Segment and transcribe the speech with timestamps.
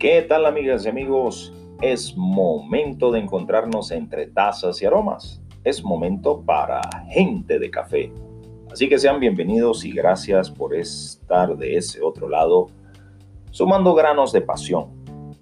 [0.00, 1.52] ¿Qué tal amigas y amigos?
[1.82, 5.42] Es momento de encontrarnos entre tazas y aromas.
[5.62, 6.80] Es momento para
[7.10, 8.10] gente de café.
[8.72, 12.68] Así que sean bienvenidos y gracias por estar de ese otro lado,
[13.50, 14.86] sumando granos de pasión.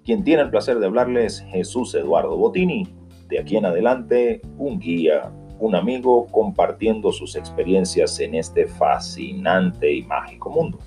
[0.03, 2.85] Quien tiene el placer de hablarles es Jesús Eduardo Botini.
[3.29, 10.03] De aquí en adelante, un guía, un amigo compartiendo sus experiencias en este fascinante y
[10.03, 10.79] mágico mundo.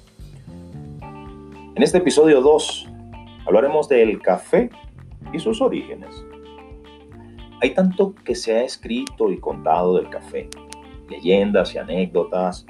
[1.75, 2.92] En este episodio 2
[3.47, 4.71] hablaremos del café
[5.33, 6.25] y sus orígenes.
[7.61, 10.49] Hay tanto que se ha escrito y contado del café,
[11.09, 12.67] leyendas y anécdotas,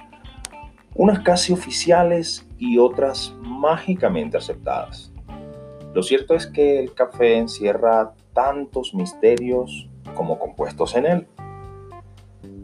[0.95, 5.13] unas casi oficiales y otras mágicamente aceptadas.
[5.95, 11.27] Lo cierto es que el café encierra tantos misterios como compuestos en él.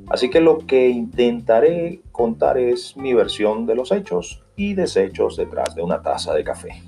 [0.08, 5.74] Así que lo que intentaré contar es mi versión de los hechos y desechos detrás
[5.74, 6.82] de una taza de café.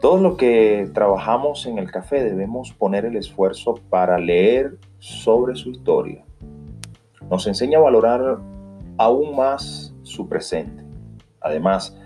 [0.00, 5.70] Todo lo que trabajamos en el café debemos poner el esfuerzo para leer sobre su
[5.70, 6.22] historia.
[7.30, 8.38] Nos enseña a valorar
[8.98, 10.84] aún más su presente.
[11.40, 11.96] Además,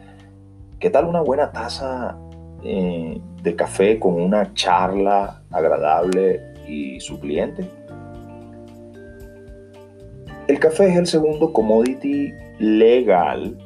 [0.78, 2.16] ¿qué tal una buena taza
[2.62, 7.69] eh, de café con una charla agradable y su cliente?
[10.47, 13.56] El café es el segundo commodity legal,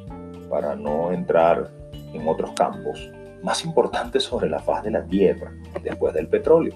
[0.49, 1.69] para no entrar
[2.13, 3.11] en otros campos,
[3.45, 6.73] más importante sobre la faz de la Tierra después del petróleo.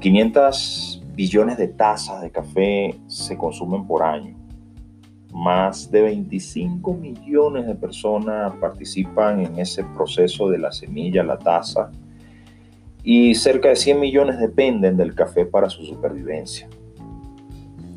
[0.00, 4.36] 500 billones de tazas de café se consumen por año.
[5.32, 11.92] Más de 25 millones de personas participan en ese proceso de la semilla la taza
[13.04, 16.68] y cerca de 100 millones dependen del café para su supervivencia.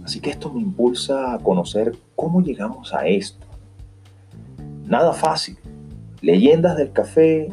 [0.03, 3.47] Así que esto me impulsa a conocer cómo llegamos a esto.
[4.85, 5.57] Nada fácil.
[6.21, 7.49] Leyendas del café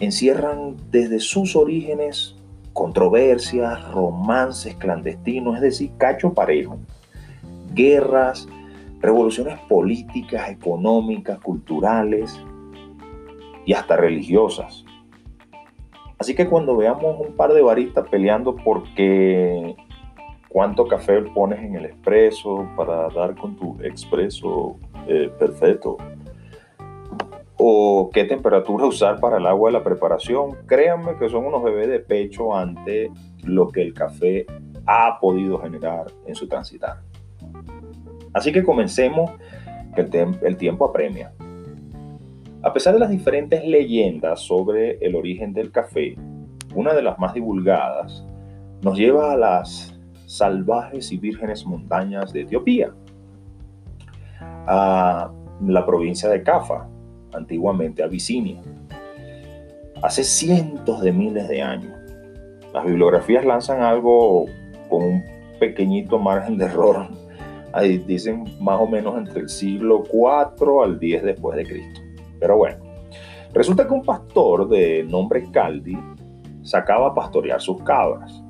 [0.00, 2.36] encierran desde sus orígenes
[2.74, 6.76] controversias, romances clandestinos, es decir, cacho parejo,
[7.72, 8.46] guerras,
[9.00, 12.38] revoluciones políticas, económicas, culturales
[13.64, 14.84] y hasta religiosas.
[16.18, 19.74] Así que cuando veamos un par de baristas peleando porque
[20.50, 24.76] cuánto café pones en el expreso para dar con tu expreso
[25.08, 25.96] eh, perfecto
[27.66, 31.88] o qué temperatura usar para el agua de la preparación, créanme que son unos bebés
[31.88, 33.10] de pecho ante
[33.42, 34.44] lo que el café
[34.84, 36.98] ha podido generar en su transitar.
[38.34, 39.30] Así que comencemos,
[39.94, 41.32] que el, el tiempo apremia.
[42.62, 46.16] A pesar de las diferentes leyendas sobre el origen del café,
[46.74, 48.26] una de las más divulgadas
[48.82, 52.92] nos lleva a las salvajes y vírgenes montañas de Etiopía,
[54.66, 55.30] a
[55.62, 56.88] la provincia de Cafa,
[57.34, 58.60] antiguamente Abisinia,
[60.02, 61.92] hace cientos de miles de años.
[62.72, 64.46] Las bibliografías lanzan algo
[64.88, 65.24] con un
[65.58, 67.08] pequeñito margen de error.
[67.72, 72.00] Ahí dicen más o menos entre el siglo 4 al 10 después de Cristo.
[72.38, 72.78] Pero bueno,
[73.52, 75.96] resulta que un pastor de nombre Caldi
[76.62, 78.44] sacaba a pastorear sus cabras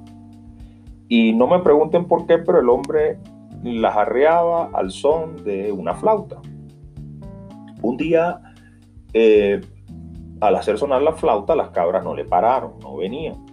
[1.09, 3.19] y no me pregunten por qué, pero el hombre
[3.63, 6.41] las arreaba al son de una flauta.
[7.83, 8.41] Un día,
[9.15, 9.61] eh,
[10.41, 13.47] al hacer sonar la flauta, las cabras no le pararon, no venían.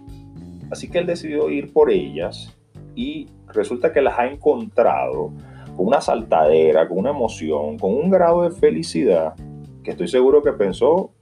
[0.70, 2.56] Así que él decidió ir por ellas
[2.94, 5.32] y resulta que las ha encontrado
[5.76, 9.34] con una saltadera, con una emoción, con un grado de felicidad
[9.82, 11.12] que estoy seguro que pensó,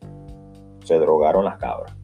[0.85, 1.97] se drogaron las cabras.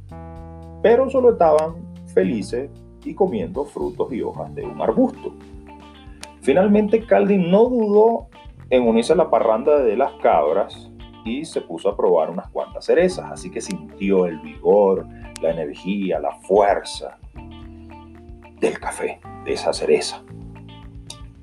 [0.83, 2.71] Pero solo estaban felices
[3.05, 5.33] y comiendo frutos y hojas de un arbusto.
[6.41, 8.29] Finalmente Caldi no dudó
[8.71, 10.91] en unirse a la parranda de las cabras
[11.27, 15.07] y se puso a probar unas cuantas cerezas, así que sintió el vigor,
[15.43, 17.19] la energía, la fuerza
[18.61, 20.23] del café, de esa cereza.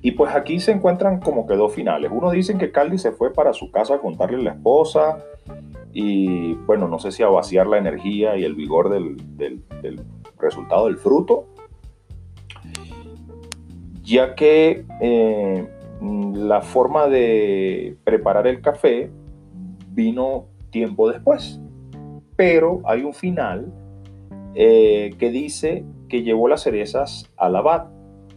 [0.01, 2.11] Y pues aquí se encuentran como que dos finales.
[2.13, 5.23] Uno dicen que Caldi se fue para su casa a contarle a la esposa
[5.93, 10.03] y bueno, no sé si a vaciar la energía y el vigor del, del
[10.39, 11.47] resultado del fruto
[14.03, 15.67] ya que eh,
[16.01, 19.09] la forma de preparar el café
[19.93, 21.59] vino tiempo después.
[22.35, 23.71] Pero hay un final
[24.55, 27.87] eh, que dice que llevó las cerezas al abad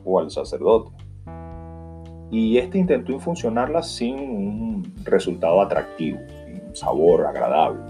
[0.05, 0.91] o al sacerdote.
[2.31, 6.19] Y este intentó infuncionarlas sin un resultado atractivo,
[6.69, 7.81] un sabor agradable.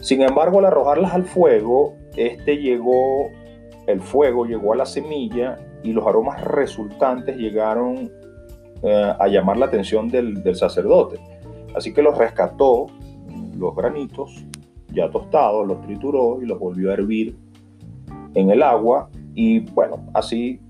[0.00, 3.30] Sin embargo, al arrojarlas al fuego, este llegó,
[3.86, 8.10] el fuego llegó a la semilla y los aromas resultantes llegaron
[8.82, 11.20] eh, a llamar la atención del, sacerdote.
[11.74, 12.86] Así que los rescató,
[13.56, 14.44] los granitos,
[14.92, 17.36] ya tostados, los trituró y los volvió a hervir
[18.34, 20.60] en el agua y bueno, así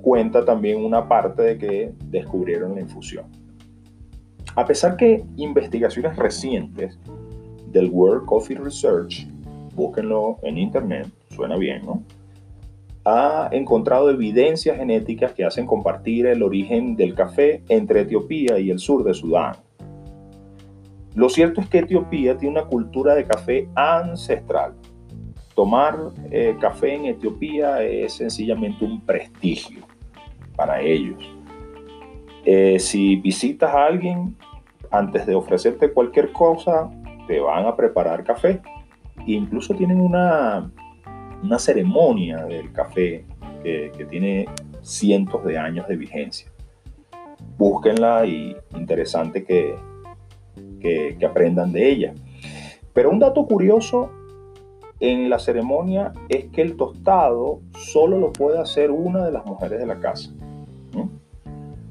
[0.00, 3.24] cuenta también una parte de que descubrieron la infusión.
[4.56, 6.98] A pesar que investigaciones recientes
[7.72, 9.26] del World Coffee Research,
[9.74, 12.02] búsquenlo en internet, suena bien, ¿no?
[13.04, 18.78] Ha encontrado evidencias genéticas que hacen compartir el origen del café entre Etiopía y el
[18.78, 19.56] sur de Sudán.
[21.14, 24.74] Lo cierto es que Etiopía tiene una cultura de café ancestral.
[25.54, 25.96] Tomar
[26.30, 29.86] eh, café en Etiopía es sencillamente un prestigio
[30.56, 31.22] para ellos.
[32.44, 34.36] Eh, si visitas a alguien,
[34.90, 36.90] antes de ofrecerte cualquier cosa,
[37.28, 38.60] te van a preparar café.
[39.26, 40.68] Incluso tienen una,
[41.42, 43.24] una ceremonia del café
[43.62, 44.48] que, que tiene
[44.82, 46.50] cientos de años de vigencia.
[47.56, 49.76] Búsquenla y interesante que,
[50.84, 52.14] que, aprendan de ella.
[52.92, 54.10] Pero un dato curioso
[55.00, 59.80] en la ceremonia es que el tostado solo lo puede hacer una de las mujeres
[59.80, 60.30] de la casa.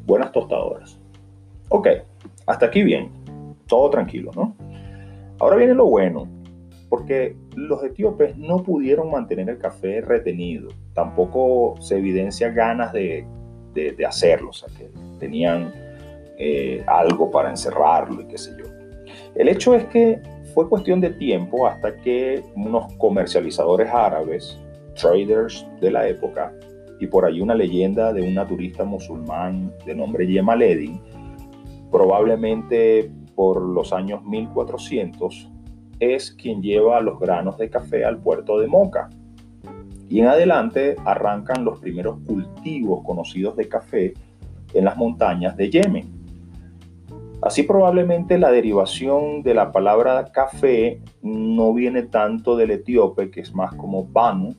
[0.05, 0.99] Buenas tostadoras.
[1.69, 1.87] Ok,
[2.45, 3.09] hasta aquí bien.
[3.67, 4.55] Todo tranquilo, ¿no?
[5.39, 6.27] Ahora viene lo bueno,
[6.89, 10.69] porque los etíopes no pudieron mantener el café retenido.
[10.93, 13.25] Tampoco se evidencia ganas de,
[13.73, 14.89] de, hacerlo, o sea, que
[15.19, 15.73] tenían
[16.37, 18.82] eh, algo para encerrarlo y qué sé yo.
[19.35, 20.21] El hecho es que
[20.53, 24.59] fue cuestión de tiempo hasta que unos comercializadores árabes,
[24.95, 26.53] traders de la época,
[26.99, 31.01] y por ahí una leyenda de un naturista musulmán de nombre Yemaledin,
[31.91, 35.49] probablemente por los años 1400,
[35.99, 39.09] es quien lleva los granos de café al puerto de Moca.
[40.09, 44.13] Y en adelante arrancan los primeros cultivos conocidos de café
[44.73, 46.22] en las montañas de Yemen.
[47.43, 53.53] Así probablemente la derivación de la palabra café no viene tanto del etíope, que es
[53.53, 54.55] más como ban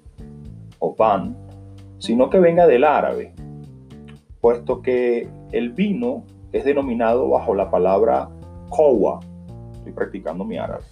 [0.81, 1.35] o ban,
[1.97, 3.33] sino que venga del árabe,
[4.43, 8.29] puesto que el vino es denominado bajo la palabra
[8.69, 9.21] kowa.
[9.73, 10.85] Estoy practicando mi árabe.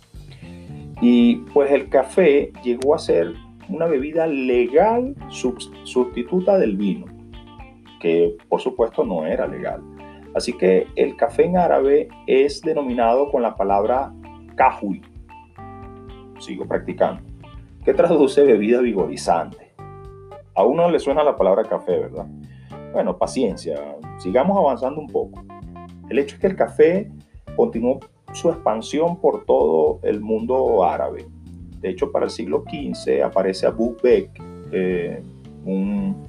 [1.02, 3.34] Y pues el café llegó a ser
[3.68, 7.04] una bebida legal sustituta del vino,
[8.00, 9.82] que por supuesto no era legal.
[10.34, 14.12] Así que el café en árabe es denominado con la palabra
[14.56, 15.02] kahwi.
[16.38, 17.22] Sigo practicando.
[17.84, 19.72] ¿Qué traduce bebida vigorizante.
[20.54, 22.26] A uno le suena la palabra café, ¿verdad?
[22.92, 23.96] Bueno, paciencia.
[24.18, 25.42] Sigamos avanzando un poco.
[26.08, 27.10] El hecho es que el café
[27.56, 28.00] continuó
[28.32, 31.26] su expansión por todo el mundo árabe.
[31.80, 34.30] De hecho, para el siglo XV aparece Abu Bek,
[34.72, 35.22] eh,
[35.64, 36.28] un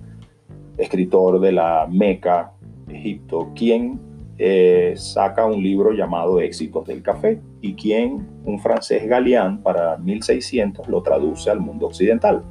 [0.77, 2.52] escritor de la Meca,
[2.87, 3.99] Egipto, quien
[4.37, 10.87] eh, saca un libro llamado Éxitos del Café y quien, un francés Galián, para 1600
[10.87, 12.43] lo traduce al mundo occidental.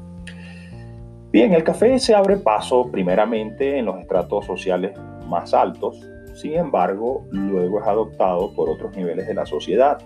[1.33, 4.93] Bien, el café se abre paso primeramente en los estratos sociales
[5.27, 5.99] más altos,
[6.35, 9.99] sin embargo, luego es adoptado por otros niveles de la sociedad,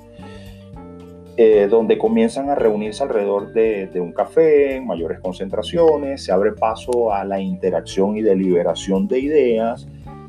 [1.36, 6.52] eh, donde comienzan a reunirse alrededor de, de, un café en mayores concentraciones, se abre
[6.52, 9.86] paso a la interacción y deliberación de ideas,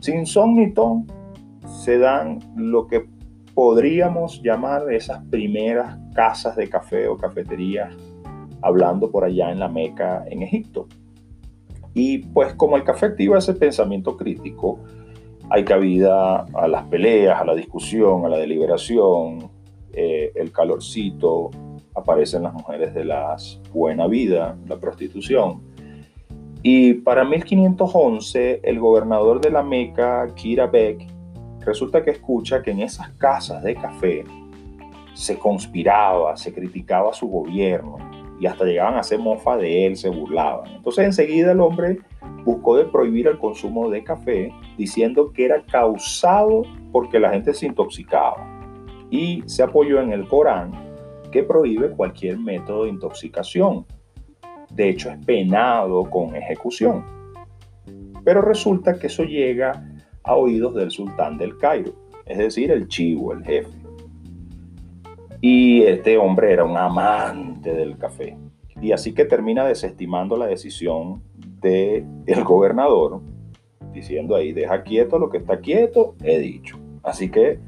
[0.08, 0.56] sin son
[1.66, 3.10] se dan lo que
[3.54, 7.94] podríamos llamar esas primeras casas de café o cafeterías,
[8.62, 10.88] hablando por allá en la Meca, en Egipto.
[11.94, 14.80] Y pues como el café activa ese pensamiento crítico,
[15.50, 19.50] hay cabida a las peleas, a la discusión, a la deliberación,
[19.92, 21.50] eh, el calorcito,
[21.94, 23.36] aparecen las mujeres de la
[23.74, 25.64] buena vida, la prostitución,
[26.64, 31.08] y para 1511, el gobernador de la Meca, Kira Beck,
[31.66, 34.24] resulta que escucha que en esas casas de café
[35.14, 37.98] se conspiraba, se criticaba a su gobierno
[38.40, 40.70] y hasta llegaban a hacer mofa de él, se burlaban.
[40.76, 42.00] Entonces enseguida el hombre
[42.46, 47.66] buscó de prohibir el consumo de café diciendo que era causado porque la gente se
[47.66, 48.48] intoxicaba
[49.10, 50.72] y se apoyó en el Corán
[51.32, 53.86] que prohíbe cualquier método de intoxicación
[54.72, 57.04] de hecho es penado con ejecución.
[58.24, 59.84] Pero resulta que eso llega
[60.24, 61.94] a oídos del sultán del Cairo,
[62.26, 63.72] es decir, el chivo, el jefe.
[65.40, 68.38] Y este hombre era un amante del café.
[68.82, 71.22] Y así que termina desestimando la decisión
[71.62, 73.22] del el gobernador,
[73.94, 76.78] diciendo ahí, deja quieto lo que está quieto, he dicho.
[77.04, 77.60] Así que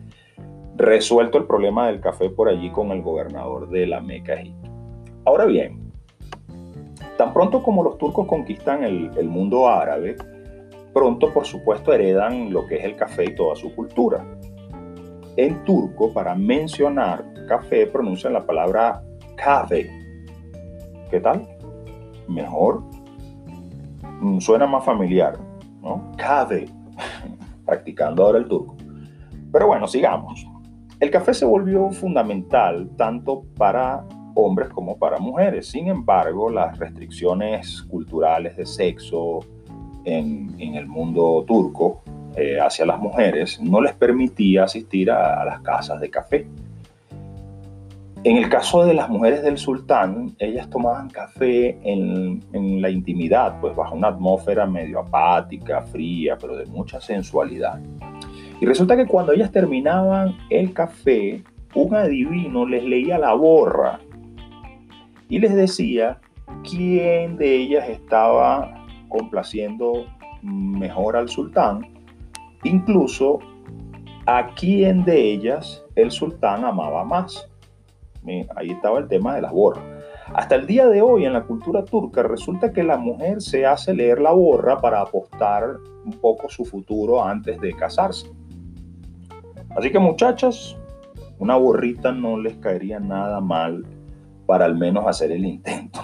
[0.76, 4.42] resuelto el problema del café por allí con el gobernador de la Meca.
[5.26, 5.89] Ahora bien,
[7.20, 10.16] Tan pronto como los turcos conquistan el, mundo árabe,
[10.94, 14.26] pronto por supuesto heredan lo que es el café y toda su cultura.
[15.36, 19.04] En turco, para mencionar café, pronuncian la palabra
[19.36, 19.92] café.
[21.12, 21.46] ¿Qué tal?
[22.30, 22.84] Mejor.
[24.22, 25.38] Mm, suena más familiar,
[25.82, 26.14] ¿no?
[26.16, 26.68] Café.
[27.66, 28.78] Practicando ahora el turco.
[29.52, 30.48] Pero bueno, sigamos.
[31.02, 34.06] El café se volvió fundamental tanto para
[34.46, 35.68] hombres como para mujeres.
[35.68, 39.40] Sin embargo, las restricciones culturales de sexo
[40.06, 42.02] en, el mundo turco
[42.36, 46.48] eh, hacia las mujeres no les permitía asistir a, las casas de café.
[48.24, 53.62] En el caso de las mujeres del sultán, ellas tomaban café en, en, la intimidad,
[53.62, 57.80] pues bajo una atmósfera medio apática, fría, pero de mucha sensualidad.
[58.60, 61.42] Y resulta que cuando ellas terminaban el café,
[61.76, 64.00] un adivino les leía la borra
[65.30, 66.20] y les decía
[66.70, 70.06] quién de ellas estaba complaciendo
[70.42, 71.88] mejor al sultán,
[72.64, 73.40] incluso
[74.26, 77.48] a quién de ellas el sultán amaba más.
[78.56, 79.84] Ahí estaba el tema de las borras.
[80.34, 83.94] Hasta el día de hoy en la cultura turca resulta que la mujer se hace
[83.94, 88.30] leer la borra para apostar un poco su futuro antes de casarse.
[89.76, 90.78] Así que muchachas,
[91.40, 93.84] una borrita no les caería nada mal
[94.50, 96.00] para al menos hacer el intento.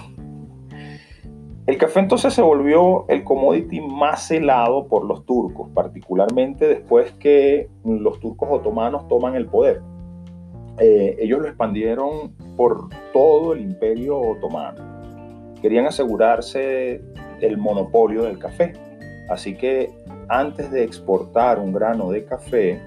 [1.66, 7.68] El café entonces se volvió el commodity más helado por los turcos, particularmente después que
[7.84, 9.82] los turcos otomanos toman el poder.
[10.78, 14.80] Eh, ellos lo expandieron por todo el imperio otomano.
[15.60, 17.02] Querían asegurarse
[17.40, 18.74] el monopolio del café.
[19.28, 19.90] Así que
[20.28, 22.80] antes de exportar un grano de café,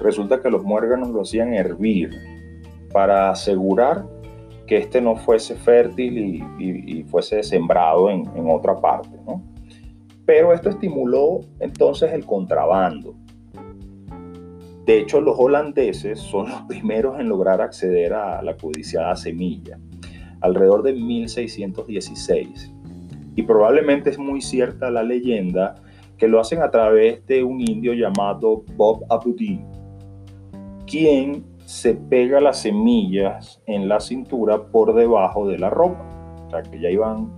[0.00, 2.10] resulta que los muérganos lo hacían hervir
[2.92, 4.04] para asegurar
[4.66, 9.10] que este no fuese fértil y, fuese sembrado en, otra parte.
[10.24, 13.14] Pero esto estimuló entonces el contrabando.
[14.86, 19.78] De hecho, los holandeses son los primeros en lograr acceder a la codiciada semilla,
[20.40, 22.72] alrededor de 1616.
[23.36, 25.76] Y probablemente es muy cierta la leyenda
[26.18, 29.64] que lo hacen a través de un indio llamado Bob Abudin,
[30.86, 36.04] quien se pega las semillas en la cintura por debajo de la ropa.
[36.46, 37.30] O sea que ya iban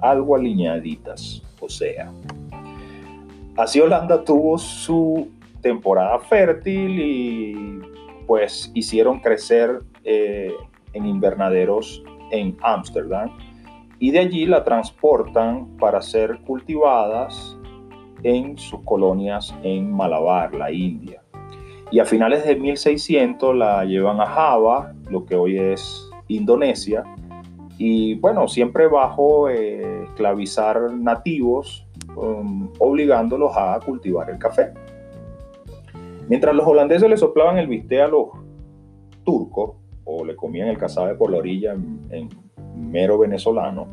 [0.00, 1.40] algo alineaditas.
[1.60, 2.10] O sea,
[3.56, 5.28] así Holanda tuvo su
[5.60, 7.80] temporada fértil y
[8.26, 10.52] pues hicieron crecer eh,
[10.92, 12.02] en invernaderos
[12.32, 13.30] en Ámsterdam
[14.00, 17.56] y de allí la transportan para ser cultivadas
[18.24, 21.22] en sus colonias en Malabar, la India.
[21.90, 27.04] Y a finales de 1600 la llevan a Java, lo que hoy es Indonesia,
[27.78, 34.72] y bueno, siempre bajo eh, esclavizar nativos, um, obligándolos a cultivar el café.
[36.28, 38.28] Mientras los holandeses le soplaban el bistec a los
[39.24, 41.74] turcos, o le comían el cazabe por la orilla
[42.10, 42.28] en,
[42.76, 43.86] mero venezolano,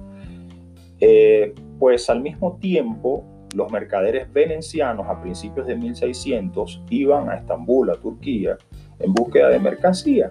[1.00, 3.24] eh, pues al mismo tiempo
[3.54, 8.58] los mercaderes venecianos a principios de 1600 iban a Estambul, a Turquía,
[9.00, 10.30] en búsqueda de mercancía.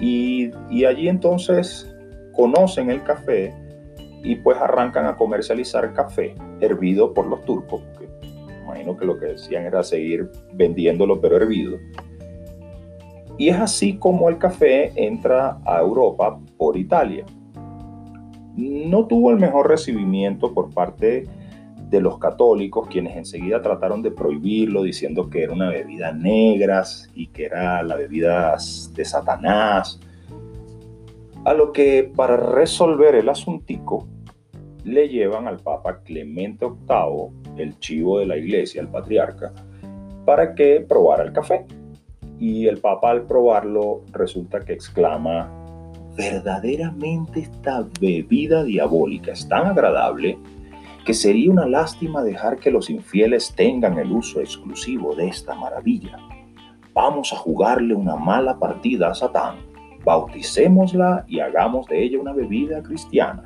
[0.00, 0.52] Y,
[0.84, 1.92] allí entonces
[2.32, 3.52] conocen el café
[4.22, 8.08] y pues arrancan a comercializar café hervido por los turcos, porque
[8.64, 11.78] imagino que lo que decían era seguir vendiéndolo pero hervido.
[13.38, 17.24] Y es así como el café entra a Europa por Italia.
[18.56, 21.24] No tuvo el mejor recibimiento por parte
[21.88, 27.28] de los católicos, quienes enseguida trataron de prohibirlo, diciendo que era una bebida negra y
[27.28, 28.56] que era la bebida
[28.94, 29.98] de Satanás.
[31.44, 34.06] A lo que para resolver el asuntico
[34.84, 39.52] le llevan al Papa Clemente VIII, el chivo de la iglesia, el patriarca,
[40.24, 41.64] para que probara el café.
[42.38, 45.50] Y el Papa al probarlo resulta que exclama,
[46.16, 50.38] verdaderamente esta bebida diabólica es tan agradable
[51.08, 56.18] que sería una lástima dejar que los infieles tengan el uso exclusivo de esta maravilla.
[56.92, 59.56] Vamos a jugarle una mala partida a Satán,
[60.04, 63.44] bauticémosla y hagamos de ella una bebida cristiana.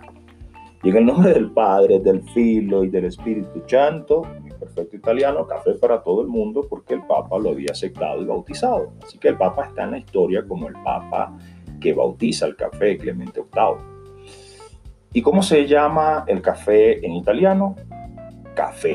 [0.83, 5.47] Y en el nombre del Padre, del Filo y del Espíritu Santo, mi perfecto italiano,
[5.47, 8.93] café para todo el mundo, porque el Papa lo había aceptado y bautizado.
[9.05, 11.33] Así que el Papa está en la historia como el Papa
[11.81, 13.92] que bautiza el café, Clemente VIII.
[15.15, 17.77] ¿Y cómo se llama el café en italiano?
[18.55, 18.95] Café.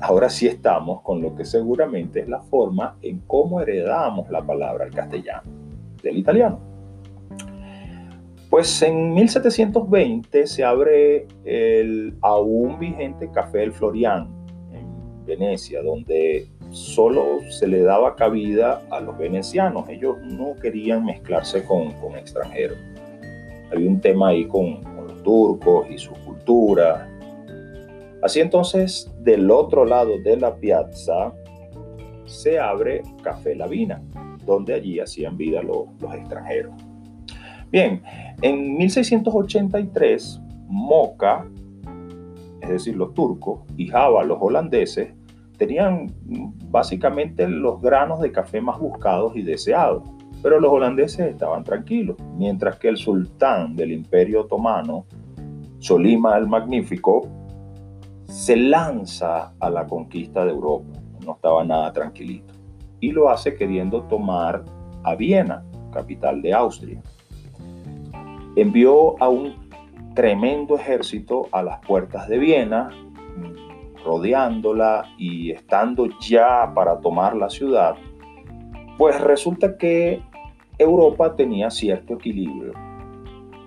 [0.00, 4.84] Ahora sí estamos con lo que seguramente es la forma en cómo heredamos la palabra
[4.84, 5.50] al castellano
[6.00, 6.60] del italiano.
[8.48, 14.28] Pues en 1720 se abre el aún vigente Café del Florian
[14.72, 19.88] en Venecia, donde solo se le daba cabida a los venecianos.
[19.88, 22.78] Ellos no querían mezclarse con, con extranjeros.
[23.72, 24.82] Había un tema ahí con,
[25.22, 27.08] turcos y su cultura.
[28.22, 31.32] Así entonces, del otro lado de la piazza
[32.26, 34.02] se abre Café La Vina,
[34.44, 36.72] donde allí hacían vida los, los extranjeros.
[37.70, 38.02] Bien,
[38.42, 41.46] en 1683, Moca,
[42.60, 45.14] es decir, los turcos, y Java, los holandeses,
[45.56, 46.12] tenían
[46.70, 50.02] básicamente los granos de café más buscados y deseados.
[50.42, 55.04] Pero los holandeses estaban tranquilos, mientras que el sultán del Imperio Otomano,
[55.78, 57.26] Solima el Magnífico,
[58.26, 60.98] se lanza a la conquista de Europa.
[61.24, 62.54] No estaba nada tranquilito.
[63.00, 64.64] Y lo hace queriendo tomar
[65.02, 67.02] a Viena, capital de Austria.
[68.56, 69.54] Envió a un
[70.14, 72.90] tremendo ejército a las puertas de Viena,
[74.04, 77.94] rodeándola y estando ya para tomar la ciudad,
[78.96, 80.22] pues resulta que
[80.80, 82.72] Europa tenía cierto equilibrio.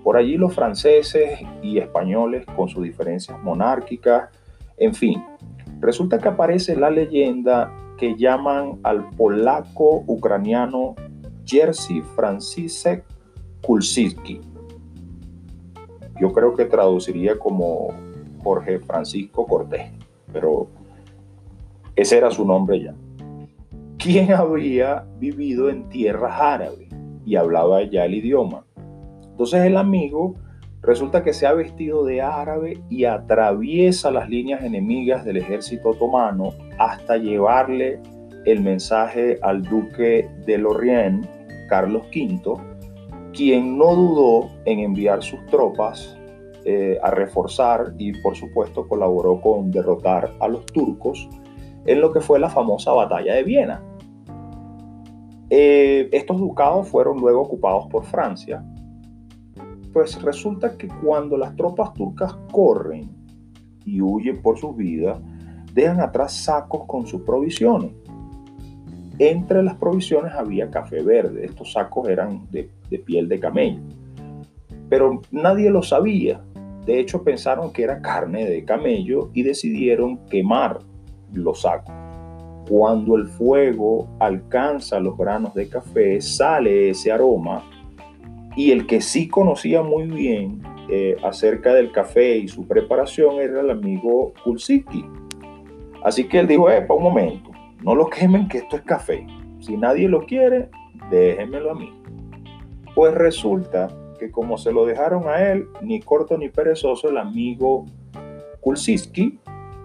[0.04, 4.30] Por allí los franceses y españoles con sus diferencias monárquicas,
[4.78, 5.24] en fin,
[5.80, 10.96] resulta que aparece la leyenda que llaman al polaco ucraniano
[11.46, 13.06] Jerzy Franciszek
[13.62, 14.42] Kulczycki.
[16.20, 17.90] Yo creo que traduciría como
[18.44, 19.92] Jorge Francisco Cortés,
[20.32, 20.68] pero
[21.96, 22.96] ese era su nombre ya.
[23.98, 26.93] Quien había vivido en tierras árabes
[27.26, 28.66] y hablaba ya el idioma.
[29.32, 30.36] Entonces el amigo
[30.82, 36.54] resulta que se ha vestido de árabe y atraviesa las líneas enemigas del ejército otomano
[36.78, 38.00] hasta llevarle
[38.46, 41.26] el mensaje al duque de Lorient,
[41.70, 42.62] Carlos V,
[43.34, 46.18] quien no dudó en enviar sus tropas
[46.66, 51.28] eh, a reforzar y por supuesto colaboró con derrotar a los turcos
[51.86, 53.82] en lo que fue la famosa batalla de Viena.
[55.56, 58.64] Eh, estos ducados fueron luego ocupados por Francia
[59.94, 63.10] pues resulta que cuando las tropas turcas corren
[63.86, 65.20] y huyen por sus vidas,
[65.72, 67.92] dejan atrás sacos con sus provisiones.
[69.20, 71.46] Entre las provisiones había café verde.
[71.46, 73.82] Estos sacos eran de, de piel de camello.
[74.90, 76.42] Pero nadie lo sabía.
[76.86, 80.80] De hecho, pensaron que era carne de camello y decidieron quemar
[81.32, 81.94] los sacos.
[82.68, 87.64] Cuando el fuego alcanza los granos de café, sale ese aroma
[88.56, 93.62] y el que sí conocía muy bien eh, acerca del café y su preparación era
[93.62, 95.06] el amigo Kulsiki.
[96.04, 99.26] Así que él dijo, para un momento, no lo quemen que esto es café.
[99.60, 100.70] Si nadie lo quiere,
[101.10, 101.94] déjenmelo a mí.
[102.96, 103.88] Pues resulta
[104.20, 107.86] que como se lo dejaron a él, ni corto ni perezoso, el amigo
[108.60, 109.40] Kulsiski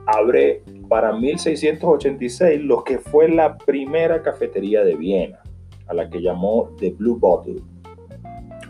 [0.09, 5.41] abre para 1686 lo que fue la primera cafetería de Viena,
[5.87, 7.61] a la que llamó The Blue Bottle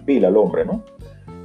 [0.05, 0.83] pila al hombre, ¿no?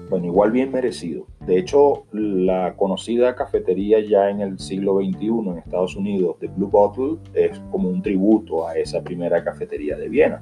[0.10, 1.26] Bueno, igual bien merecido.
[1.46, 6.70] De hecho, la conocida cafetería ya en el siglo XXI en Estados Unidos de Blue
[6.70, 10.42] Bottle es como un tributo a esa primera cafetería de Viena.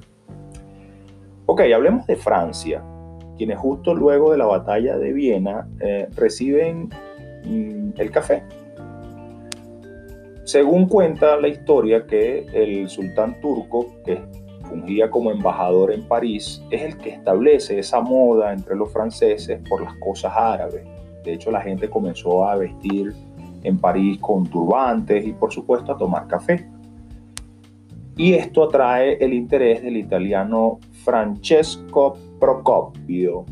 [1.46, 2.84] Ok, hablemos de Francia,
[3.38, 6.90] quienes justo luego de la batalla de Viena eh, reciben
[7.44, 8.44] mm, el café.
[10.44, 14.20] Según cuenta la historia que el sultán turco, que
[14.68, 19.84] fungía como embajador en París, es el que establece esa moda entre los franceses por
[19.84, 20.84] las cosas árabes.
[21.24, 23.14] De hecho, la gente comenzó a vestir
[23.64, 26.68] en París con turbantes y por supuesto a tomar café.
[28.18, 33.46] Y esto atrae el interés del italiano Francesco Procopio,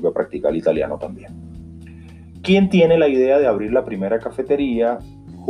[0.00, 1.32] que practica el italiano también.
[2.42, 4.98] ¿Quién tiene la idea de abrir la primera cafetería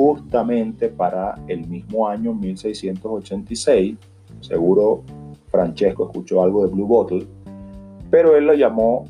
[0.01, 3.99] justamente para el mismo año 1686.
[4.41, 5.03] Seguro
[5.49, 7.27] Francesco escuchó algo de Blue Bottle,
[8.09, 9.05] pero él lo llamó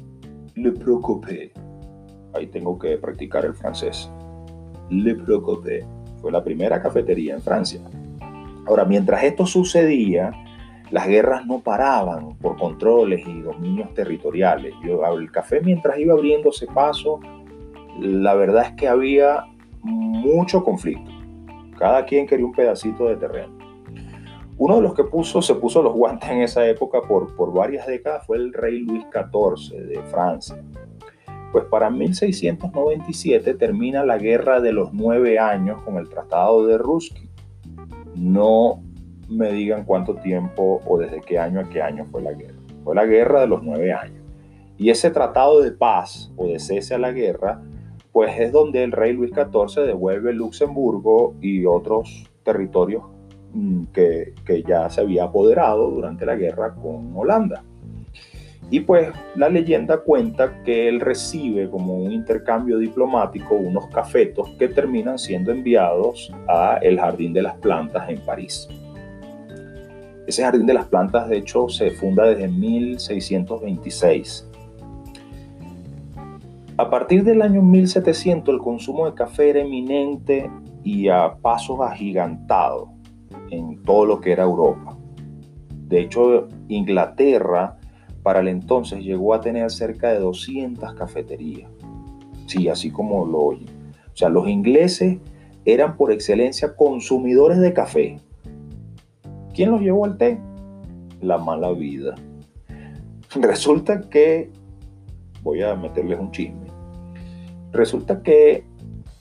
[0.57, 1.53] Le Préoccupé.
[2.35, 4.11] Ahí tengo que practicar el francés.
[4.91, 5.87] Le Préoccupé
[6.21, 7.81] fue la primera cafetería en Francia.
[8.67, 10.33] Ahora, mientras esto sucedía,
[10.91, 14.75] las guerras no paraban por controles y dominios territoriales.
[14.85, 17.21] Yo, el café mientras iba abriéndose paso,
[18.01, 19.45] la verdad es que había
[19.83, 21.11] mucho conflicto.
[21.79, 23.59] Cada quien quería un pedacito de terreno.
[24.59, 27.87] Uno de los que puso, se puso los guantes en esa época por, por varias
[27.87, 30.63] décadas fue el rey Luis XIV de Francia.
[31.53, 37.31] Pues para 1697 termina la guerra de los nueve años con el Tratado de Ruski.
[38.15, 38.83] No
[39.31, 42.59] me digan cuánto tiempo o desde qué año a qué año fue la guerra.
[42.85, 44.23] Fue la guerra de los nueve años.
[44.77, 47.63] Y ese tratado de paz o de cese a la guerra
[48.13, 53.05] pues es donde el rey Luis XIV devuelve Luxemburgo y otros territorios
[53.53, 54.35] mm, que,
[54.67, 57.63] ya se había apoderado durante la guerra con Holanda.
[58.73, 64.69] Y pues la leyenda cuenta que él recibe como un intercambio diplomático unos cafetos que
[64.69, 68.69] terminan siendo enviados a el Jardín de las Plantas en París.
[70.27, 74.50] Ese Jardín de las Plantas de hecho se funda desde 1626.
[76.81, 80.51] A partir del año 1700 el consumo de café era eminente
[80.83, 82.89] y a pasos agigantados
[83.51, 84.97] en todo lo que era Europa.
[85.69, 87.77] De hecho, Inglaterra
[88.23, 91.71] para el entonces llegó a tener cerca de 200 cafeterías.
[92.47, 93.69] Sí, así como lo oyen.
[94.15, 95.19] O sea, los ingleses
[95.67, 98.21] eran por excelencia consumidores de café.
[99.53, 100.41] ¿Quién los llevó al té?
[101.21, 102.15] La mala vida.
[103.35, 104.51] Resulta que,
[105.43, 106.70] voy a meterles un chisme,
[107.73, 108.65] resulta que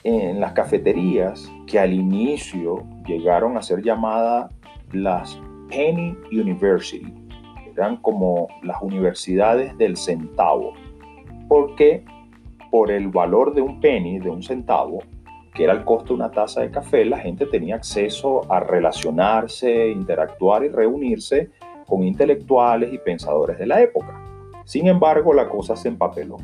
[0.04, 4.52] en las cafeterías que al inicio llegaron a ser llamadas
[4.92, 7.14] las Penny University,
[7.76, 10.74] eran como las universidades del centavo,
[11.48, 12.04] porque
[12.72, 15.00] por el valor de un penny, de un centavo,
[15.54, 19.90] que era el costo de una taza de café, la gente tenía acceso a relacionarse,
[19.90, 21.50] interactuar y reunirse
[21.88, 24.22] con intelectuales y pensadores de la época.
[24.66, 26.38] Sin embargo, la cosa se empapeló.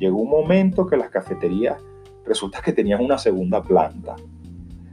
[0.00, 1.76] Llegó un momento que las cafeterías
[2.24, 4.16] resulta que tenían una segunda planta.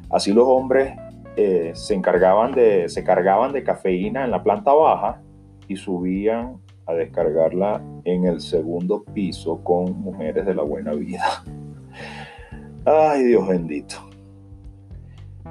[0.09, 0.93] Así los hombres
[1.37, 5.21] eh, se encargaban de, se cargaban de cafeína en la planta baja
[5.69, 11.43] y subían a descargarla en el segundo piso con mujeres de la buena vida.
[12.85, 13.95] Ay, Dios bendito.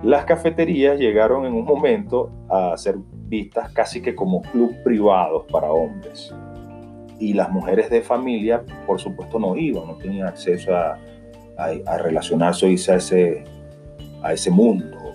[0.03, 2.97] Las cafeterías llegaron en un momento a ser
[3.29, 6.35] vistas casi que como club privados para hombres.
[7.19, 10.99] Y las mujeres de familia, por supuesto, no iban, no tenían acceso a,
[11.99, 13.45] relacionarse o irse a ese,
[14.23, 15.15] a ese mundo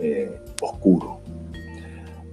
[0.00, 1.20] eh, oscuro.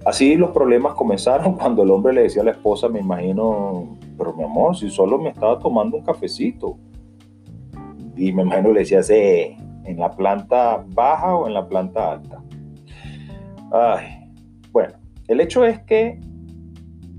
[0.04, 4.32] Así los problemas comenzaron cuando el hombre le decía a la esposa, me imagino, pero
[4.32, 6.78] mi amor, si solo me estaba tomando un cafecito.
[8.16, 12.42] Y me imagino le decía, ¿sí, ¿en la planta baja o en la planta alta?
[13.72, 14.32] Ay,
[14.72, 14.94] bueno,
[15.28, 16.20] el hecho es que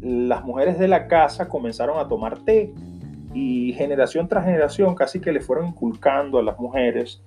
[0.01, 2.73] las mujeres de la casa comenzaron a tomar té
[3.33, 7.21] y generación tras generación casi que le fueron inculcando a las mujeres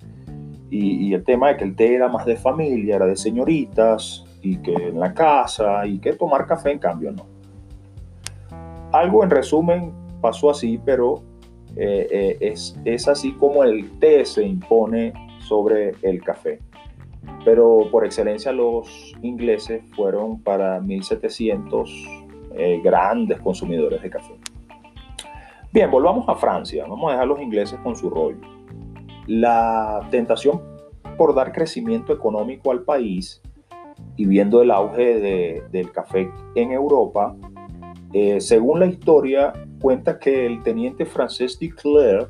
[0.69, 4.57] y, el tema de que el té era más de familia, era de señoritas, y
[4.57, 7.25] que en la casa y que tomar café en cambio no.
[8.91, 11.23] Algo en resumen pasó así, pero
[11.75, 16.59] eh, eh, es, es así como el té se impone sobre el café.
[17.43, 22.24] Pero por excelencia los ingleses fueron para 1700
[22.57, 24.33] eh, grandes consumidores de café.
[25.71, 26.85] Bien, volvamos a Francia.
[26.87, 28.39] Vamos a dejar a los ingleses con su rollo.
[29.27, 30.61] La tentación
[31.17, 33.41] por dar crecimiento económico al país
[34.15, 37.35] y viendo el auge del café en Europa,
[38.13, 42.27] eh, según la historia, cuenta que el teniente francés de Claire,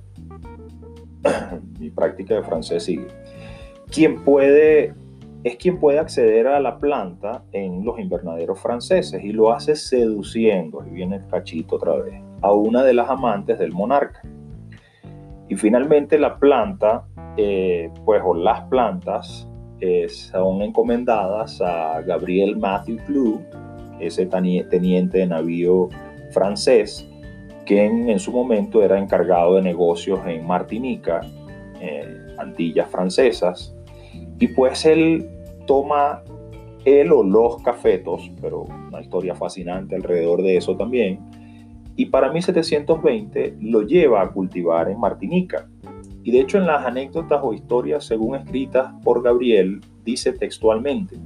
[1.80, 3.08] mi práctica de francés sigue,
[3.92, 4.94] quien puede,
[5.46, 10.84] es quien puede acceder a la planta en los invernaderos franceses y lo hace seduciendo,
[10.84, 14.24] y viene el cachito otra vez, a una de las amantes del monarca.
[15.48, 17.06] Y finalmente la planta,
[17.38, 19.48] eh, pues o las plantas,
[20.08, 23.42] son encomendadas a Gabriel Matthew Clou,
[24.00, 25.90] ese teniente de navío
[26.32, 27.08] francés,
[27.68, 31.22] quien en su momento era encargado de negocios en Martinica,
[32.40, 33.76] Antillas francesas,
[34.40, 35.30] y pues él
[35.66, 36.24] toma
[36.86, 41.20] él o los cafetos, pero una historia fascinante alrededor de eso también,
[41.96, 45.68] y para 1720 lo lleva a cultivar en Martinica.
[46.24, 51.18] Y de hecho en las anécdotas o historias, según escritas por Gabriel, dice textualmente,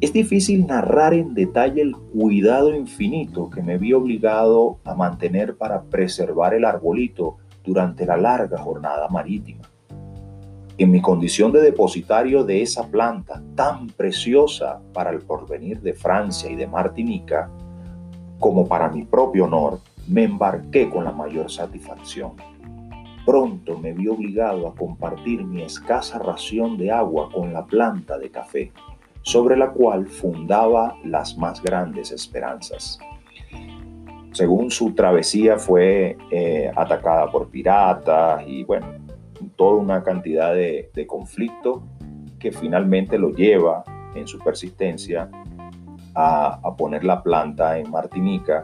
[0.00, 5.82] es difícil narrar en detalle el cuidado infinito que me vi obligado a mantener para
[5.82, 9.67] preservar el arbolito durante la larga jornada marítima.
[10.78, 16.50] En mi condición de depositario de esa planta tan preciosa para el porvenir de Francia
[16.50, 17.50] y de Martinica,
[18.38, 22.32] como para mi propio honor, me embarqué con la mayor satisfacción
[23.28, 28.30] pronto me vi obligado a compartir mi escasa ración de agua con la planta de
[28.30, 28.72] café,
[29.20, 32.98] sobre la cual fundaba las más grandes esperanzas.
[34.32, 38.86] Según su travesía fue eh, atacada por piratas y bueno,
[39.58, 41.82] toda una cantidad de, de conflictos
[42.38, 45.28] que finalmente lo lleva en su persistencia
[46.14, 48.62] a, a poner la planta en Martinica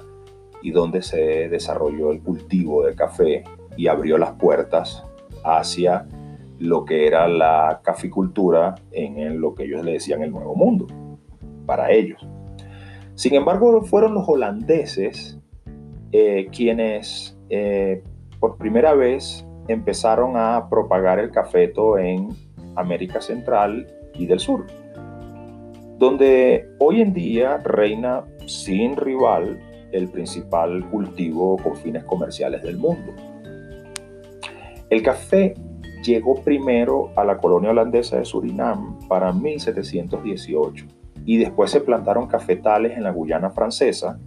[0.63, 3.45] y donde se desarrolló el cultivo de café
[3.77, 5.05] y abrió las puertas
[5.45, 6.07] hacia
[6.59, 10.87] lo que era la caficultura en lo que ellos le decían el Nuevo Mundo,
[11.67, 12.27] para ellos.
[13.15, 15.39] Sin embargo, fueron los holandeses
[16.13, 18.03] eh, quienes eh,
[18.41, 22.29] por primera vez empezaron a propagar el cafeto en
[22.77, 24.67] América Central y del Sur,
[25.99, 29.59] donde hoy en día reina sin rival
[29.93, 33.13] el principal cultivo con fines comerciales del mundo.
[34.91, 35.55] El café
[36.05, 40.87] llegó primero a la colonia holandesa de Surinam para 1718
[41.25, 44.19] y después se plantaron cafetales en la Guyana francesa.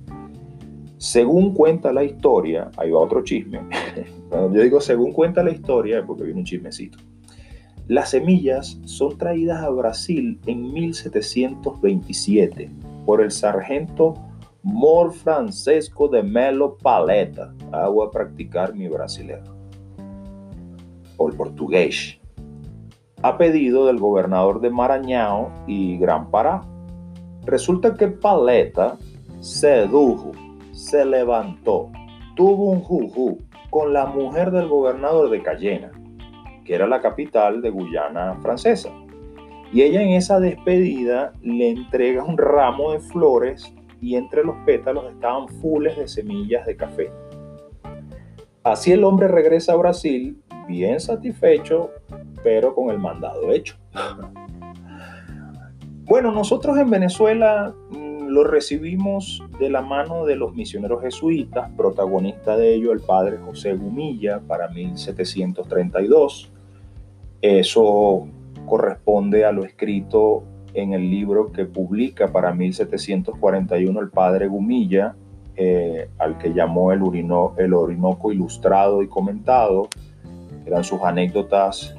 [0.98, 3.62] Según cuenta la historia, ahí va otro chisme.
[4.32, 6.98] Yo digo según cuenta la historia, es porque viene un chismecito.
[7.88, 12.70] Las semillas son traídas a Brasil en 1727
[13.06, 14.16] por el sargento
[14.62, 17.54] Mor Francesco de Melo Paleta.
[17.72, 19.56] Hago a practicar mi brasileño.
[21.16, 22.20] O el portugués.
[23.22, 26.64] A pedido del gobernador de Maranhão y Gran Pará.
[27.46, 28.98] Resulta que Paleta
[29.40, 30.34] sedujo,
[30.78, 31.92] se levantó,
[32.36, 33.40] tuvo un juju
[33.72, 35.92] con la mujer del gobernador de Cayena,
[36.64, 38.90] que era la capital de Guyana francesa.
[39.74, 45.12] Y ella en esa despedida le entrega un ramo de flores y entre los pétalos
[45.12, 47.12] estaban fules de semillas de café.
[48.64, 51.90] Así el hombre regresa a Brasil bien satisfecho,
[52.44, 53.78] pero con el mandado hecho.
[56.10, 62.56] Bueno, nosotros en Venezuela mm, lo recibimos de la mano de los misioneros jesuitas, protagonista
[62.56, 66.52] de ello el padre José Gumilla para 1732.
[67.42, 68.28] Eso
[68.66, 70.44] corresponde a lo escrito
[70.74, 75.16] en el libro que publica para 1741 el padre Gumilla,
[75.56, 77.02] eh, al que llamó el,
[77.58, 79.90] el Orinoco Ilustrado y Comentado.
[80.66, 81.96] Eran sus anécdotas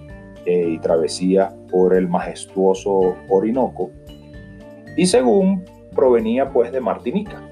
[0.46, 3.90] eh, y travesías por el majestuoso Orinoco.
[4.96, 7.42] Y según provenía pues de Martinica.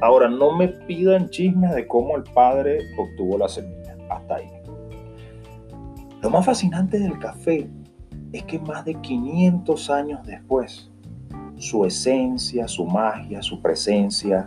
[0.00, 3.96] Ahora, no me pidan chismes de cómo el padre obtuvo la semilla.
[4.10, 4.50] Hasta ahí.
[6.22, 7.68] Lo más fascinante del café
[8.32, 10.90] es que más de 500 años después,
[11.56, 14.46] su esencia, su magia, su presencia,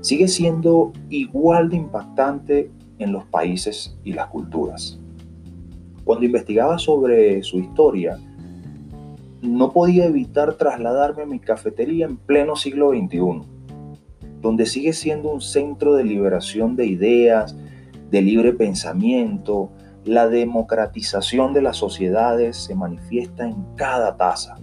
[0.00, 4.98] sigue siendo igual de impactante en los países y las culturas.
[6.04, 8.18] Cuando investigaba sobre su historia,
[9.40, 13.42] no podía evitar trasladarme a mi cafetería en pleno siglo XXI,
[14.42, 17.56] donde sigue siendo un centro de liberación de ideas,
[18.10, 19.70] de libre pensamiento,
[20.04, 24.58] la democratización de las sociedades se manifiesta en cada taza.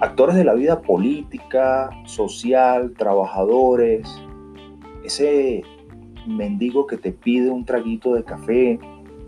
[0.00, 4.08] Actores de la vida política, social, trabajadores,
[5.04, 5.62] ese
[6.26, 8.78] mendigo que te pide un traguito de café,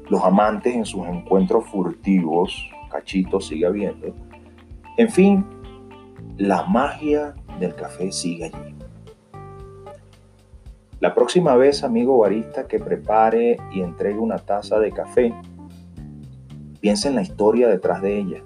[0.08, 4.14] los amantes en sus encuentros furtivos, cachitos sigue habiendo.
[4.96, 5.44] En fin,
[6.38, 8.81] la magia del café sigue allí.
[11.02, 15.34] La próxima vez, amigo barista, que prepare y entregue una taza de café,
[16.80, 18.44] piensa en la historia detrás de ella.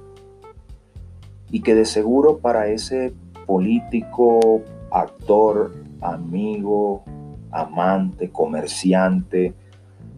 [1.51, 3.13] Y que de seguro para ese
[3.45, 7.05] político, actor, amigo,
[7.51, 9.53] amante, comerciante,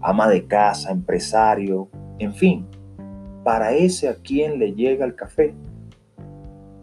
[0.01, 1.88] ama de casa, empresario,
[2.20, 2.68] en fin,
[3.42, 5.57] para ese a quien le llega el café,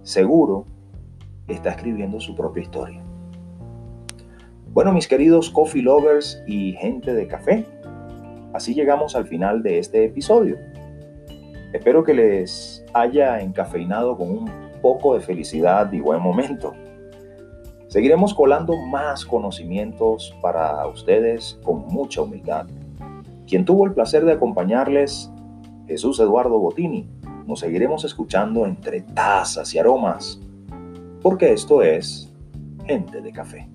[0.01, 0.65] seguro
[1.47, 3.04] está escribiendo su propia historia.
[4.75, 7.65] Bueno, mis queridos coffee lovers y gente de café,
[8.51, 10.57] así llegamos al final de este episodio.
[11.71, 16.73] Espero que les haya encafeinado con un poco de felicidad y buen momento.
[17.87, 22.65] Seguiremos colando más conocimientos para ustedes con mucha humildad.
[23.47, 25.31] Quien tuvo el placer de acompañarles,
[25.87, 27.07] Jesús Eduardo Botini.
[27.47, 30.41] Nos seguiremos escuchando entre tazas y aromas,
[31.21, 32.29] porque esto es
[32.85, 33.69] gente de café.